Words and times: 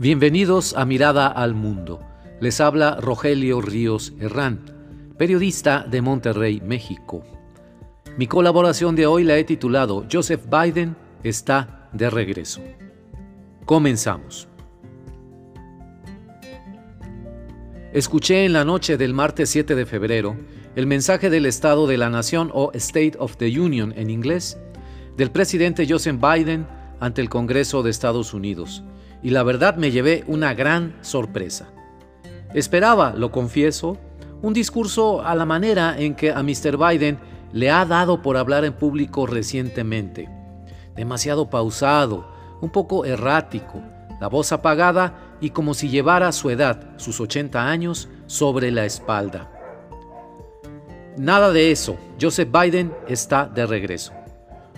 Bienvenidos 0.00 0.76
a 0.76 0.84
Mirada 0.84 1.26
al 1.26 1.54
Mundo. 1.54 1.98
Les 2.40 2.60
habla 2.60 2.98
Rogelio 3.00 3.60
Ríos 3.60 4.12
Herrán, 4.20 4.60
periodista 5.18 5.84
de 5.90 6.00
Monterrey, 6.02 6.62
México. 6.64 7.24
Mi 8.16 8.28
colaboración 8.28 8.94
de 8.94 9.08
hoy 9.08 9.24
la 9.24 9.36
he 9.38 9.42
titulado 9.42 10.06
Joseph 10.08 10.42
Biden 10.48 10.94
está 11.24 11.88
de 11.92 12.10
regreso. 12.10 12.60
Comenzamos. 13.64 14.46
Escuché 17.92 18.44
en 18.44 18.52
la 18.52 18.64
noche 18.64 18.98
del 18.98 19.14
martes 19.14 19.50
7 19.50 19.74
de 19.74 19.84
febrero 19.84 20.36
el 20.76 20.86
mensaje 20.86 21.28
del 21.28 21.44
Estado 21.44 21.88
de 21.88 21.98
la 21.98 22.08
Nación 22.08 22.52
o 22.54 22.70
State 22.74 23.14
of 23.18 23.36
the 23.38 23.58
Union 23.58 23.92
en 23.96 24.10
inglés 24.10 24.60
del 25.16 25.32
presidente 25.32 25.88
Joseph 25.88 26.20
Biden 26.20 26.68
ante 27.00 27.20
el 27.20 27.28
Congreso 27.28 27.82
de 27.82 27.90
Estados 27.90 28.32
Unidos 28.32 28.84
y 29.22 29.30
la 29.30 29.42
verdad 29.42 29.76
me 29.76 29.90
llevé 29.90 30.24
una 30.26 30.54
gran 30.54 30.96
sorpresa. 31.00 31.68
Esperaba, 32.54 33.14
lo 33.16 33.30
confieso, 33.30 33.98
un 34.42 34.54
discurso 34.54 35.22
a 35.22 35.34
la 35.34 35.44
manera 35.44 35.98
en 35.98 36.14
que 36.14 36.30
a 36.30 36.42
Mr. 36.42 36.76
Biden 36.76 37.18
le 37.52 37.70
ha 37.70 37.84
dado 37.84 38.22
por 38.22 38.36
hablar 38.36 38.64
en 38.64 38.72
público 38.72 39.26
recientemente. 39.26 40.28
Demasiado 40.94 41.50
pausado, 41.50 42.28
un 42.60 42.70
poco 42.70 43.04
errático, 43.04 43.82
la 44.20 44.28
voz 44.28 44.52
apagada 44.52 45.36
y 45.40 45.50
como 45.50 45.74
si 45.74 45.88
llevara 45.88 46.32
su 46.32 46.50
edad, 46.50 46.96
sus 46.96 47.20
80 47.20 47.68
años, 47.68 48.08
sobre 48.26 48.70
la 48.70 48.84
espalda. 48.84 49.50
Nada 51.16 51.52
de 51.52 51.72
eso, 51.72 51.96
Joseph 52.20 52.48
Biden 52.50 52.92
está 53.08 53.46
de 53.46 53.66
regreso. 53.66 54.12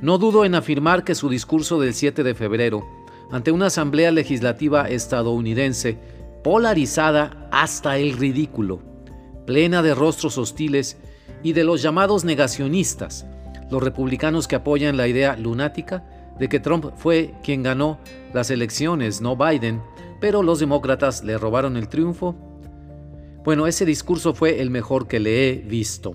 No 0.00 0.18
dudo 0.18 0.44
en 0.44 0.54
afirmar 0.54 1.04
que 1.04 1.14
su 1.14 1.28
discurso 1.28 1.80
del 1.80 1.94
7 1.94 2.22
de 2.22 2.34
febrero 2.34 2.84
ante 3.30 3.52
una 3.52 3.66
asamblea 3.66 4.10
legislativa 4.10 4.88
estadounidense 4.88 5.98
polarizada 6.42 7.48
hasta 7.50 7.96
el 7.96 8.16
ridículo, 8.18 8.80
plena 9.46 9.82
de 9.82 9.94
rostros 9.94 10.36
hostiles 10.38 10.98
y 11.42 11.52
de 11.52 11.64
los 11.64 11.82
llamados 11.82 12.24
negacionistas, 12.24 13.26
los 13.70 13.82
republicanos 13.82 14.46
que 14.46 14.56
apoyan 14.56 14.96
la 14.96 15.08
idea 15.08 15.36
lunática 15.36 16.04
de 16.38 16.48
que 16.48 16.60
Trump 16.60 16.92
fue 16.96 17.34
quien 17.42 17.62
ganó 17.62 17.98
las 18.32 18.50
elecciones, 18.50 19.20
no 19.20 19.36
Biden, 19.36 19.80
pero 20.20 20.42
los 20.42 20.58
demócratas 20.60 21.24
le 21.24 21.38
robaron 21.38 21.76
el 21.76 21.88
triunfo. 21.88 22.34
Bueno, 23.44 23.66
ese 23.66 23.84
discurso 23.84 24.34
fue 24.34 24.60
el 24.60 24.70
mejor 24.70 25.06
que 25.06 25.20
le 25.20 25.48
he 25.48 25.54
visto. 25.56 26.14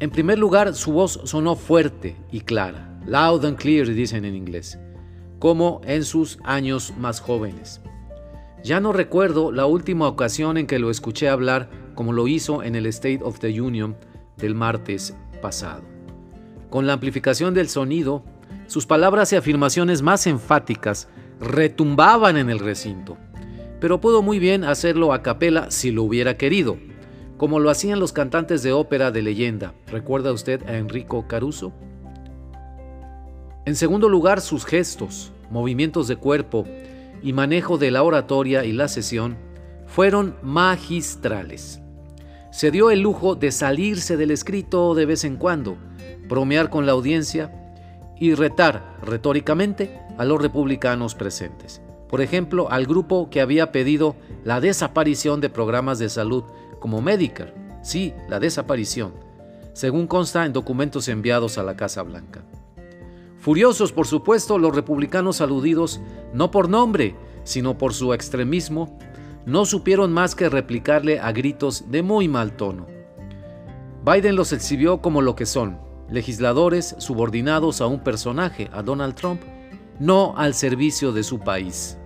En 0.00 0.10
primer 0.10 0.38
lugar, 0.38 0.74
su 0.74 0.92
voz 0.92 1.20
sonó 1.24 1.56
fuerte 1.56 2.16
y 2.30 2.40
clara, 2.40 3.00
loud 3.06 3.44
and 3.44 3.56
clear, 3.56 3.86
dicen 3.86 4.24
en 4.24 4.34
inglés 4.34 4.78
como 5.38 5.80
en 5.84 6.04
sus 6.04 6.38
años 6.44 6.94
más 6.98 7.20
jóvenes. 7.20 7.80
Ya 8.64 8.80
no 8.80 8.92
recuerdo 8.92 9.52
la 9.52 9.66
última 9.66 10.08
ocasión 10.08 10.56
en 10.56 10.66
que 10.66 10.78
lo 10.78 10.90
escuché 10.90 11.28
hablar 11.28 11.70
como 11.94 12.12
lo 12.12 12.28
hizo 12.28 12.62
en 12.62 12.74
el 12.74 12.86
State 12.86 13.20
of 13.22 13.38
the 13.38 13.60
Union 13.60 13.96
del 14.36 14.54
martes 14.54 15.16
pasado. 15.40 15.82
Con 16.70 16.86
la 16.86 16.92
amplificación 16.94 17.54
del 17.54 17.68
sonido, 17.68 18.24
sus 18.66 18.84
palabras 18.86 19.32
y 19.32 19.36
afirmaciones 19.36 20.02
más 20.02 20.26
enfáticas 20.26 21.08
retumbaban 21.40 22.36
en 22.36 22.50
el 22.50 22.58
recinto, 22.58 23.16
pero 23.80 24.00
pudo 24.00 24.22
muy 24.22 24.38
bien 24.38 24.64
hacerlo 24.64 25.12
a 25.12 25.22
capela 25.22 25.70
si 25.70 25.90
lo 25.92 26.02
hubiera 26.02 26.36
querido, 26.36 26.76
como 27.36 27.60
lo 27.60 27.70
hacían 27.70 28.00
los 28.00 28.12
cantantes 28.12 28.62
de 28.62 28.72
ópera 28.72 29.10
de 29.10 29.22
leyenda. 29.22 29.72
¿Recuerda 29.86 30.32
usted 30.32 30.68
a 30.68 30.76
Enrico 30.76 31.26
Caruso? 31.28 31.72
En 33.68 33.76
segundo 33.76 34.08
lugar, 34.08 34.40
sus 34.40 34.64
gestos, 34.64 35.30
movimientos 35.50 36.08
de 36.08 36.16
cuerpo 36.16 36.64
y 37.22 37.34
manejo 37.34 37.76
de 37.76 37.90
la 37.90 38.02
oratoria 38.02 38.64
y 38.64 38.72
la 38.72 38.88
sesión 38.88 39.36
fueron 39.86 40.36
magistrales. 40.40 41.78
Se 42.50 42.70
dio 42.70 42.90
el 42.90 43.00
lujo 43.02 43.34
de 43.34 43.52
salirse 43.52 44.16
del 44.16 44.30
escrito 44.30 44.94
de 44.94 45.04
vez 45.04 45.22
en 45.24 45.36
cuando, 45.36 45.76
bromear 46.30 46.70
con 46.70 46.86
la 46.86 46.92
audiencia 46.92 47.52
y 48.18 48.32
retar 48.32 48.96
retóricamente 49.02 50.00
a 50.16 50.24
los 50.24 50.40
republicanos 50.40 51.14
presentes. 51.14 51.82
Por 52.08 52.22
ejemplo, 52.22 52.70
al 52.70 52.86
grupo 52.86 53.28
que 53.28 53.42
había 53.42 53.70
pedido 53.70 54.16
la 54.44 54.62
desaparición 54.62 55.42
de 55.42 55.50
programas 55.50 55.98
de 55.98 56.08
salud 56.08 56.44
como 56.80 57.02
Medicare. 57.02 57.52
Sí, 57.82 58.14
la 58.30 58.40
desaparición, 58.40 59.12
según 59.74 60.06
consta 60.06 60.46
en 60.46 60.54
documentos 60.54 61.06
enviados 61.08 61.58
a 61.58 61.62
la 61.62 61.76
Casa 61.76 62.02
Blanca. 62.02 62.42
Furiosos, 63.48 63.92
por 63.92 64.06
supuesto, 64.06 64.58
los 64.58 64.76
republicanos 64.76 65.40
aludidos, 65.40 66.02
no 66.34 66.50
por 66.50 66.68
nombre, 66.68 67.16
sino 67.44 67.78
por 67.78 67.94
su 67.94 68.12
extremismo, 68.12 68.98
no 69.46 69.64
supieron 69.64 70.12
más 70.12 70.34
que 70.34 70.50
replicarle 70.50 71.18
a 71.18 71.32
gritos 71.32 71.90
de 71.90 72.02
muy 72.02 72.28
mal 72.28 72.58
tono. 72.58 72.86
Biden 74.04 74.36
los 74.36 74.52
exhibió 74.52 75.00
como 75.00 75.22
lo 75.22 75.34
que 75.34 75.46
son, 75.46 75.80
legisladores 76.10 76.94
subordinados 76.98 77.80
a 77.80 77.86
un 77.86 78.00
personaje, 78.00 78.68
a 78.70 78.82
Donald 78.82 79.14
Trump, 79.14 79.40
no 79.98 80.34
al 80.36 80.52
servicio 80.52 81.12
de 81.12 81.22
su 81.22 81.38
país. 81.38 81.96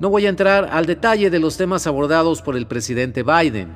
No 0.00 0.10
voy 0.10 0.26
a 0.26 0.30
entrar 0.30 0.68
al 0.72 0.86
detalle 0.86 1.30
de 1.30 1.38
los 1.38 1.56
temas 1.56 1.86
abordados 1.86 2.42
por 2.42 2.56
el 2.56 2.66
presidente 2.66 3.22
Biden, 3.22 3.68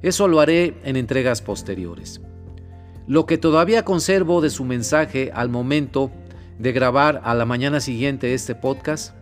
eso 0.00 0.28
lo 0.28 0.40
haré 0.40 0.80
en 0.82 0.96
entregas 0.96 1.42
posteriores. 1.42 2.22
Lo 3.06 3.26
que 3.26 3.36
todavía 3.36 3.84
conservo 3.84 4.40
de 4.40 4.48
su 4.48 4.64
mensaje 4.64 5.30
al 5.34 5.50
momento 5.50 6.10
de 6.58 6.72
grabar 6.72 7.20
a 7.24 7.34
la 7.34 7.44
mañana 7.44 7.80
siguiente 7.80 8.32
este 8.32 8.54
podcast 8.54 9.14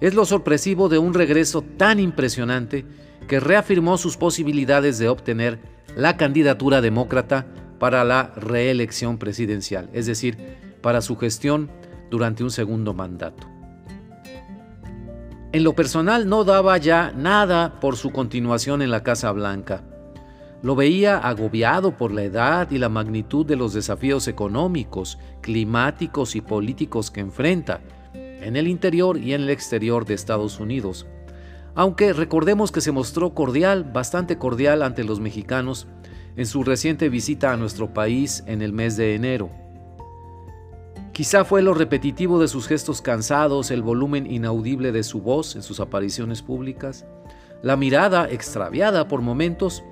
es 0.00 0.14
lo 0.14 0.24
sorpresivo 0.24 0.88
de 0.88 0.98
un 0.98 1.14
regreso 1.14 1.62
tan 1.62 2.00
impresionante 2.00 2.84
que 3.28 3.38
reafirmó 3.38 3.98
sus 3.98 4.16
posibilidades 4.16 4.98
de 4.98 5.08
obtener 5.08 5.60
la 5.96 6.16
candidatura 6.16 6.80
demócrata 6.80 7.46
para 7.78 8.02
la 8.02 8.32
reelección 8.34 9.18
presidencial, 9.18 9.88
es 9.92 10.06
decir, 10.06 10.36
para 10.80 11.00
su 11.00 11.16
gestión 11.16 11.70
durante 12.10 12.42
un 12.42 12.50
segundo 12.50 12.94
mandato. 12.94 13.46
En 15.52 15.62
lo 15.62 15.74
personal 15.74 16.28
no 16.28 16.42
daba 16.42 16.76
ya 16.78 17.12
nada 17.16 17.78
por 17.78 17.96
su 17.96 18.10
continuación 18.10 18.82
en 18.82 18.90
la 18.90 19.04
Casa 19.04 19.30
Blanca. 19.30 19.84
Lo 20.64 20.74
veía 20.74 21.18
agobiado 21.18 21.94
por 21.94 22.10
la 22.10 22.22
edad 22.22 22.70
y 22.70 22.78
la 22.78 22.88
magnitud 22.88 23.44
de 23.44 23.54
los 23.54 23.74
desafíos 23.74 24.28
económicos, 24.28 25.18
climáticos 25.42 26.34
y 26.36 26.40
políticos 26.40 27.10
que 27.10 27.20
enfrenta 27.20 27.82
en 28.14 28.56
el 28.56 28.66
interior 28.66 29.18
y 29.18 29.34
en 29.34 29.42
el 29.42 29.50
exterior 29.50 30.06
de 30.06 30.14
Estados 30.14 30.60
Unidos. 30.60 31.06
Aunque 31.74 32.14
recordemos 32.14 32.72
que 32.72 32.80
se 32.80 32.92
mostró 32.92 33.34
cordial, 33.34 33.84
bastante 33.84 34.38
cordial 34.38 34.82
ante 34.82 35.04
los 35.04 35.20
mexicanos 35.20 35.86
en 36.34 36.46
su 36.46 36.64
reciente 36.64 37.10
visita 37.10 37.52
a 37.52 37.58
nuestro 37.58 37.92
país 37.92 38.42
en 38.46 38.62
el 38.62 38.72
mes 38.72 38.96
de 38.96 39.14
enero. 39.14 39.50
Quizá 41.12 41.44
fue 41.44 41.60
lo 41.60 41.74
repetitivo 41.74 42.40
de 42.40 42.48
sus 42.48 42.68
gestos 42.68 43.02
cansados, 43.02 43.70
el 43.70 43.82
volumen 43.82 44.26
inaudible 44.32 44.92
de 44.92 45.02
su 45.02 45.20
voz 45.20 45.56
en 45.56 45.62
sus 45.62 45.78
apariciones 45.78 46.40
públicas, 46.40 47.04
la 47.62 47.76
mirada 47.76 48.30
extraviada 48.30 49.08
por 49.08 49.20
momentos 49.20 49.84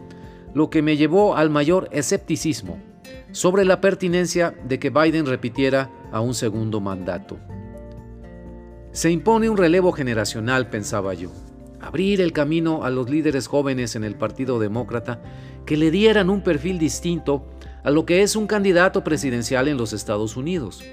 lo 0.54 0.70
que 0.70 0.82
me 0.82 0.96
llevó 0.96 1.36
al 1.36 1.50
mayor 1.50 1.88
escepticismo 1.92 2.78
sobre 3.32 3.64
la 3.64 3.80
pertinencia 3.80 4.54
de 4.64 4.78
que 4.78 4.90
Biden 4.90 5.26
repitiera 5.26 5.90
a 6.12 6.20
un 6.20 6.34
segundo 6.34 6.80
mandato. 6.80 7.38
Se 8.92 9.10
impone 9.10 9.48
un 9.48 9.56
relevo 9.56 9.92
generacional, 9.92 10.68
pensaba 10.68 11.14
yo, 11.14 11.30
abrir 11.80 12.20
el 12.20 12.32
camino 12.32 12.84
a 12.84 12.90
los 12.90 13.08
líderes 13.08 13.46
jóvenes 13.46 13.96
en 13.96 14.04
el 14.04 14.14
Partido 14.14 14.58
Demócrata 14.58 15.22
que 15.64 15.76
le 15.76 15.90
dieran 15.90 16.28
un 16.28 16.42
perfil 16.42 16.78
distinto 16.78 17.46
a 17.84 17.90
lo 17.90 18.04
que 18.04 18.22
es 18.22 18.36
un 18.36 18.46
candidato 18.46 19.02
presidencial 19.02 19.68
en 19.68 19.78
los 19.78 19.92
Estados 19.92 20.36
Unidos. 20.36 20.84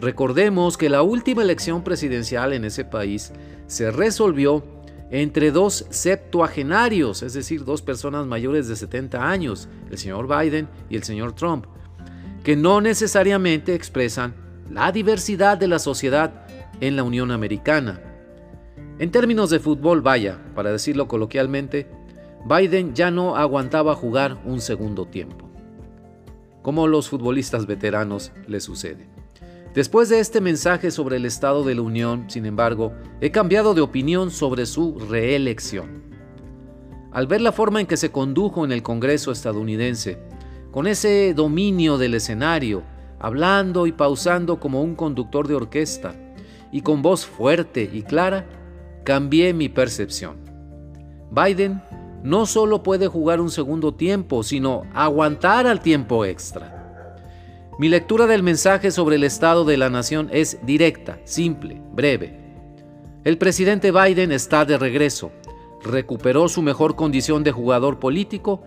Recordemos 0.00 0.76
que 0.76 0.90
la 0.90 1.02
última 1.02 1.42
elección 1.42 1.84
presidencial 1.84 2.52
en 2.52 2.64
ese 2.64 2.84
país 2.84 3.32
se 3.66 3.90
resolvió 3.90 4.64
entre 5.14 5.52
dos 5.52 5.86
septuagenarios, 5.90 7.22
es 7.22 7.34
decir, 7.34 7.64
dos 7.64 7.82
personas 7.82 8.26
mayores 8.26 8.66
de 8.66 8.74
70 8.74 9.30
años, 9.30 9.68
el 9.88 9.96
señor 9.96 10.26
Biden 10.26 10.68
y 10.90 10.96
el 10.96 11.04
señor 11.04 11.36
Trump, 11.36 11.66
que 12.42 12.56
no 12.56 12.80
necesariamente 12.80 13.76
expresan 13.76 14.34
la 14.68 14.90
diversidad 14.90 15.56
de 15.56 15.68
la 15.68 15.78
sociedad 15.78 16.48
en 16.80 16.96
la 16.96 17.04
Unión 17.04 17.30
Americana. 17.30 18.00
En 18.98 19.12
términos 19.12 19.50
de 19.50 19.60
fútbol, 19.60 20.02
vaya, 20.02 20.40
para 20.56 20.72
decirlo 20.72 21.06
coloquialmente, 21.06 21.86
Biden 22.44 22.96
ya 22.96 23.12
no 23.12 23.36
aguantaba 23.36 23.94
jugar 23.94 24.42
un 24.44 24.60
segundo 24.60 25.06
tiempo, 25.06 25.48
como 26.60 26.88
los 26.88 27.08
futbolistas 27.08 27.66
veteranos 27.66 28.32
le 28.48 28.58
sucede. 28.58 29.13
Después 29.74 30.08
de 30.08 30.20
este 30.20 30.40
mensaje 30.40 30.92
sobre 30.92 31.16
el 31.16 31.26
estado 31.26 31.64
de 31.64 31.74
la 31.74 31.82
Unión, 31.82 32.26
sin 32.28 32.46
embargo, 32.46 32.92
he 33.20 33.32
cambiado 33.32 33.74
de 33.74 33.80
opinión 33.80 34.30
sobre 34.30 34.66
su 34.66 35.00
reelección. 35.00 36.04
Al 37.10 37.26
ver 37.26 37.40
la 37.40 37.50
forma 37.50 37.80
en 37.80 37.88
que 37.88 37.96
se 37.96 38.12
condujo 38.12 38.64
en 38.64 38.70
el 38.70 38.84
Congreso 38.84 39.32
estadounidense, 39.32 40.18
con 40.70 40.86
ese 40.86 41.34
dominio 41.34 41.98
del 41.98 42.14
escenario, 42.14 42.84
hablando 43.18 43.88
y 43.88 43.92
pausando 43.92 44.60
como 44.60 44.80
un 44.80 44.94
conductor 44.94 45.48
de 45.48 45.56
orquesta, 45.56 46.14
y 46.70 46.82
con 46.82 47.02
voz 47.02 47.26
fuerte 47.26 47.90
y 47.92 48.02
clara, 48.02 48.46
cambié 49.04 49.54
mi 49.54 49.68
percepción. 49.68 50.36
Biden 51.32 51.82
no 52.22 52.46
solo 52.46 52.84
puede 52.84 53.08
jugar 53.08 53.40
un 53.40 53.50
segundo 53.50 53.92
tiempo, 53.92 54.44
sino 54.44 54.82
aguantar 54.94 55.66
al 55.66 55.80
tiempo 55.80 56.24
extra. 56.24 56.83
Mi 57.76 57.88
lectura 57.88 58.28
del 58.28 58.44
mensaje 58.44 58.92
sobre 58.92 59.16
el 59.16 59.24
estado 59.24 59.64
de 59.64 59.76
la 59.76 59.90
nación 59.90 60.28
es 60.30 60.64
directa, 60.64 61.18
simple, 61.24 61.82
breve. 61.92 62.38
El 63.24 63.36
presidente 63.36 63.90
Biden 63.90 64.30
está 64.30 64.64
de 64.64 64.78
regreso, 64.78 65.32
recuperó 65.82 66.48
su 66.48 66.62
mejor 66.62 66.94
condición 66.94 67.42
de 67.42 67.50
jugador 67.50 67.98
político 67.98 68.62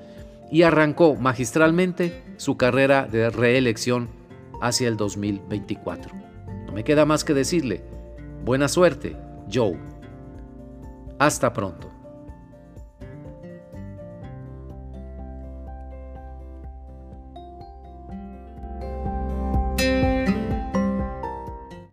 y 0.51 0.63
arrancó 0.63 1.15
magistralmente 1.15 2.21
su 2.35 2.57
carrera 2.57 3.07
de 3.09 3.29
reelección 3.29 4.09
hacia 4.61 4.89
el 4.89 4.97
2024. 4.97 6.11
No 6.65 6.73
me 6.73 6.83
queda 6.83 7.05
más 7.05 7.23
que 7.23 7.33
decirle, 7.33 7.85
buena 8.43 8.67
suerte, 8.67 9.15
Joe. 9.49 9.77
Hasta 11.17 11.53
pronto. 11.53 11.96